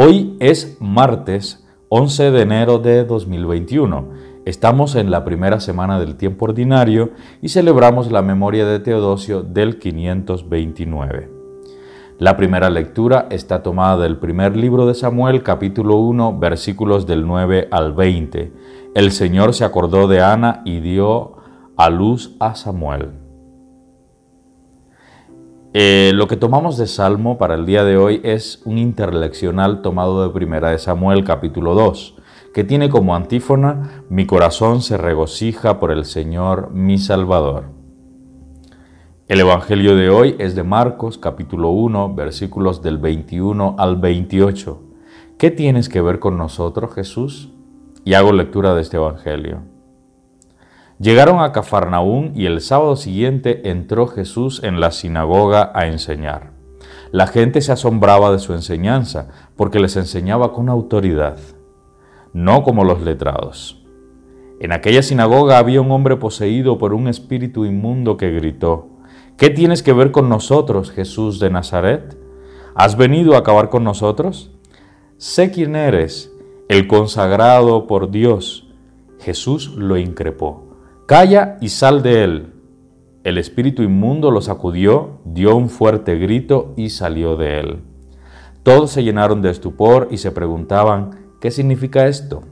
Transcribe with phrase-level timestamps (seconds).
[0.00, 4.10] Hoy es martes 11 de enero de 2021.
[4.44, 7.10] Estamos en la primera semana del tiempo ordinario
[7.42, 11.32] y celebramos la memoria de Teodosio del 529.
[12.16, 17.66] La primera lectura está tomada del primer libro de Samuel, capítulo 1, versículos del 9
[17.72, 18.52] al 20.
[18.94, 21.38] El Señor se acordó de Ana y dio
[21.76, 23.27] a luz a Samuel.
[25.80, 30.24] Eh, lo que tomamos de Salmo para el día de hoy es un interleccional tomado
[30.26, 32.16] de Primera de Samuel capítulo 2,
[32.52, 37.66] que tiene como antífona Mi corazón se regocija por el Señor mi Salvador.
[39.28, 44.82] El Evangelio de hoy es de Marcos capítulo 1 versículos del 21 al 28.
[45.38, 47.52] ¿Qué tienes que ver con nosotros, Jesús?
[48.04, 49.77] Y hago lectura de este Evangelio.
[51.00, 56.50] Llegaron a Cafarnaún y el sábado siguiente entró Jesús en la sinagoga a enseñar.
[57.12, 61.38] La gente se asombraba de su enseñanza porque les enseñaba con autoridad,
[62.32, 63.86] no como los letrados.
[64.58, 68.88] En aquella sinagoga había un hombre poseído por un espíritu inmundo que gritó,
[69.36, 72.18] ¿Qué tienes que ver con nosotros, Jesús de Nazaret?
[72.74, 74.50] ¿Has venido a acabar con nosotros?
[75.16, 76.32] Sé quién eres,
[76.68, 78.68] el consagrado por Dios.
[79.20, 80.67] Jesús lo increpó.
[81.08, 82.52] Calla y sal de él.
[83.24, 87.78] El espíritu inmundo lo sacudió, dio un fuerte grito y salió de él.
[88.62, 92.42] Todos se llenaron de estupor y se preguntaban, ¿qué significa esto?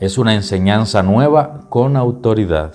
[0.00, 2.74] Es una enseñanza nueva con autoridad.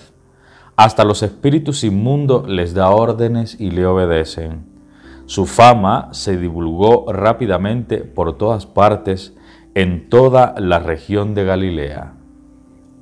[0.76, 4.66] Hasta los espíritus inmundos les da órdenes y le obedecen.
[5.28, 9.36] Su fama se divulgó rápidamente por todas partes
[9.76, 12.16] en toda la región de Galilea.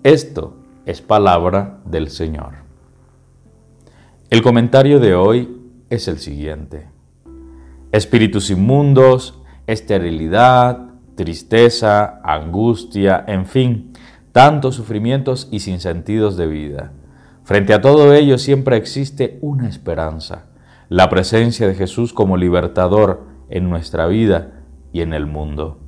[0.04, 2.56] Esto es palabra del Señor.
[4.30, 6.90] El comentario de hoy es el siguiente.
[7.92, 13.94] Espíritus inmundos, esterilidad, tristeza, angustia, en fin,
[14.32, 16.92] tantos sufrimientos y sinsentidos de vida.
[17.44, 20.46] Frente a todo ello siempre existe una esperanza,
[20.90, 25.83] la presencia de Jesús como libertador en nuestra vida y en el mundo.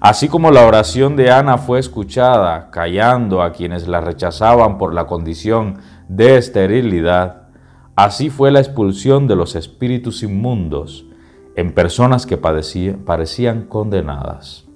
[0.00, 5.06] Así como la oración de Ana fue escuchada, callando a quienes la rechazaban por la
[5.06, 7.48] condición de esterilidad,
[7.94, 11.06] así fue la expulsión de los espíritus inmundos
[11.56, 14.66] en personas que parecían condenadas.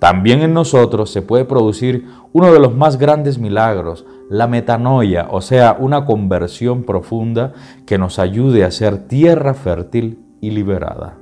[0.00, 5.42] También en nosotros se puede producir uno de los más grandes milagros, la metanoia, o
[5.42, 7.52] sea, una conversión profunda
[7.86, 11.18] que nos ayude a ser tierra fértil y liberada.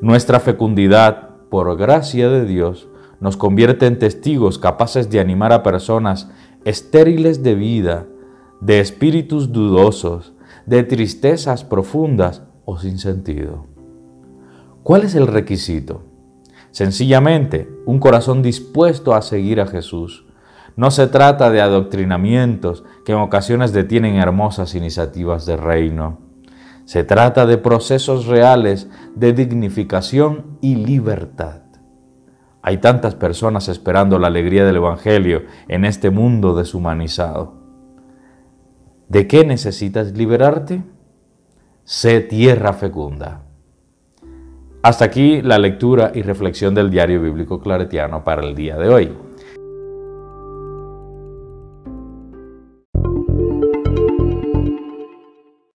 [0.00, 2.88] Nuestra fecundidad por gracia de Dios,
[3.20, 6.30] nos convierte en testigos capaces de animar a personas
[6.64, 8.06] estériles de vida,
[8.60, 10.34] de espíritus dudosos,
[10.66, 13.66] de tristezas profundas o sin sentido.
[14.82, 16.02] ¿Cuál es el requisito?
[16.70, 20.26] Sencillamente, un corazón dispuesto a seguir a Jesús.
[20.76, 26.27] No se trata de adoctrinamientos que en ocasiones detienen hermosas iniciativas de reino.
[26.88, 31.60] Se trata de procesos reales de dignificación y libertad.
[32.62, 37.56] Hay tantas personas esperando la alegría del Evangelio en este mundo deshumanizado.
[39.06, 40.82] ¿De qué necesitas liberarte?
[41.84, 43.42] Sé tierra fecunda.
[44.82, 49.27] Hasta aquí la lectura y reflexión del diario bíblico claretiano para el día de hoy.